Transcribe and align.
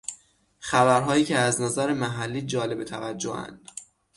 خبرهایی 0.59 1.25
که 1.25 1.37
از 1.37 1.61
نظر 1.61 1.93
محلی 1.93 2.41
جالب 2.41 2.83
توجهاند 2.83 3.69